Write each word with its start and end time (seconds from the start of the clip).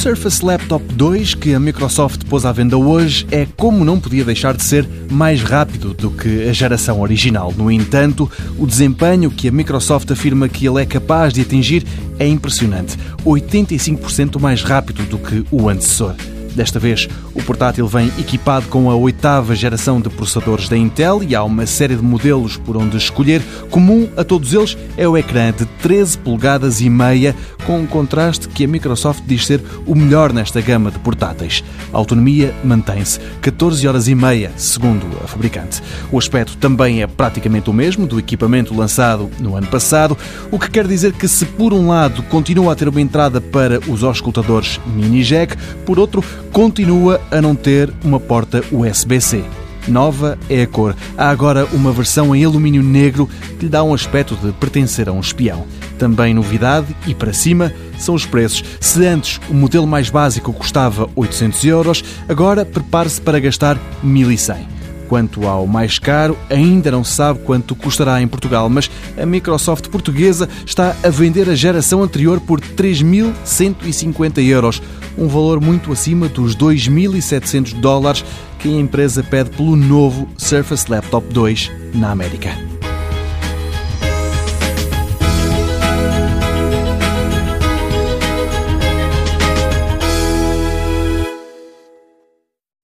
Surface 0.00 0.42
Laptop 0.42 0.82
2 0.94 1.34
que 1.34 1.52
a 1.52 1.60
Microsoft 1.60 2.24
pôs 2.24 2.46
à 2.46 2.52
venda 2.52 2.74
hoje 2.74 3.26
é, 3.30 3.46
como 3.54 3.84
não 3.84 4.00
podia 4.00 4.24
deixar 4.24 4.56
de 4.56 4.62
ser, 4.62 4.88
mais 5.10 5.42
rápido 5.42 5.92
do 5.92 6.10
que 6.10 6.48
a 6.48 6.54
geração 6.54 7.02
original. 7.02 7.52
No 7.54 7.70
entanto, 7.70 8.28
o 8.58 8.66
desempenho 8.66 9.30
que 9.30 9.48
a 9.48 9.52
Microsoft 9.52 10.10
afirma 10.10 10.48
que 10.48 10.66
ele 10.66 10.80
é 10.80 10.86
capaz 10.86 11.34
de 11.34 11.42
atingir 11.42 11.84
é 12.18 12.26
impressionante 12.26 12.96
85% 13.26 14.40
mais 14.40 14.62
rápido 14.62 15.02
do 15.04 15.18
que 15.18 15.44
o 15.50 15.68
antecessor. 15.68 16.14
Desta 16.54 16.78
vez, 16.80 17.08
o 17.34 17.42
portátil 17.42 17.86
vem 17.86 18.08
equipado 18.18 18.66
com 18.66 18.90
a 18.90 18.94
oitava 18.94 19.54
geração 19.54 20.00
de 20.00 20.08
processadores 20.08 20.68
da 20.68 20.76
Intel 20.76 21.22
e 21.22 21.34
há 21.34 21.44
uma 21.44 21.64
série 21.64 21.94
de 21.94 22.02
modelos 22.02 22.56
por 22.56 22.76
onde 22.76 22.96
escolher. 22.96 23.40
Comum 23.70 24.08
a 24.16 24.24
todos 24.24 24.52
eles 24.52 24.76
é 24.96 25.06
o 25.06 25.16
ecrã 25.16 25.52
de 25.52 25.64
13 25.64 26.18
polegadas 26.18 26.80
e 26.80 26.90
meia, 26.90 27.36
com 27.70 27.78
um 27.78 27.86
contraste 27.86 28.48
que 28.48 28.64
a 28.64 28.66
Microsoft 28.66 29.22
diz 29.24 29.46
ser 29.46 29.62
o 29.86 29.94
melhor 29.94 30.32
nesta 30.32 30.60
gama 30.60 30.90
de 30.90 30.98
portáteis. 30.98 31.62
A 31.92 31.98
autonomia 31.98 32.52
mantém-se 32.64 33.20
14 33.40 33.86
horas 33.86 34.08
e 34.08 34.14
meia, 34.16 34.50
segundo 34.56 35.06
a 35.22 35.28
fabricante. 35.28 35.80
O 36.10 36.18
aspecto 36.18 36.56
também 36.56 37.00
é 37.00 37.06
praticamente 37.06 37.70
o 37.70 37.72
mesmo 37.72 38.08
do 38.08 38.18
equipamento 38.18 38.76
lançado 38.76 39.30
no 39.38 39.54
ano 39.54 39.68
passado, 39.68 40.18
o 40.50 40.58
que 40.58 40.68
quer 40.68 40.84
dizer 40.84 41.12
que 41.12 41.28
se 41.28 41.46
por 41.46 41.72
um 41.72 41.86
lado 41.86 42.24
continua 42.24 42.72
a 42.72 42.74
ter 42.74 42.88
uma 42.88 43.00
entrada 43.00 43.40
para 43.40 43.78
os 43.88 44.02
auscultadores 44.02 44.80
mini 44.84 45.22
jack, 45.22 45.56
por 45.86 45.96
outro 45.96 46.24
continua 46.50 47.20
a 47.30 47.40
não 47.40 47.54
ter 47.54 47.94
uma 48.02 48.18
porta 48.18 48.64
USB-C. 48.72 49.44
Nova 49.88 50.38
é 50.48 50.62
a 50.62 50.66
cor. 50.66 50.96
Há 51.16 51.30
agora 51.30 51.66
uma 51.72 51.92
versão 51.92 52.34
em 52.34 52.44
alumínio 52.44 52.82
negro 52.82 53.28
que 53.58 53.66
lhe 53.66 53.68
dá 53.68 53.82
um 53.82 53.94
aspecto 53.94 54.36
de 54.36 54.52
pertencer 54.52 55.08
a 55.08 55.12
um 55.12 55.20
espião. 55.20 55.66
Também 55.98 56.32
novidade, 56.32 56.94
e 57.06 57.14
para 57.14 57.32
cima, 57.32 57.72
são 57.98 58.14
os 58.14 58.24
preços. 58.24 58.64
Se 58.80 59.06
antes 59.06 59.40
o 59.48 59.54
modelo 59.54 59.86
mais 59.86 60.08
básico 60.08 60.52
custava 60.52 61.08
800 61.14 61.64
euros, 61.64 62.04
agora 62.28 62.64
prepare-se 62.64 63.20
para 63.20 63.38
gastar 63.38 63.78
1100. 64.02 64.79
Quanto 65.10 65.44
ao 65.44 65.66
mais 65.66 65.98
caro, 65.98 66.38
ainda 66.48 66.88
não 66.88 67.02
se 67.02 67.14
sabe 67.14 67.40
quanto 67.40 67.74
custará 67.74 68.22
em 68.22 68.28
Portugal, 68.28 68.68
mas 68.68 68.88
a 69.20 69.26
Microsoft 69.26 69.88
portuguesa 69.88 70.48
está 70.64 70.94
a 71.02 71.08
vender 71.08 71.50
a 71.50 71.54
geração 71.56 72.00
anterior 72.04 72.40
por 72.40 72.60
3.150 72.60 74.38
euros, 74.46 74.80
um 75.18 75.26
valor 75.26 75.60
muito 75.60 75.90
acima 75.90 76.28
dos 76.28 76.54
2.700 76.54 77.74
dólares 77.80 78.24
que 78.60 78.68
a 78.68 78.80
empresa 78.80 79.20
pede 79.20 79.50
pelo 79.50 79.74
novo 79.74 80.28
Surface 80.38 80.88
Laptop 80.88 81.26
2 81.34 81.72
na 81.92 82.12
América. 82.12 82.69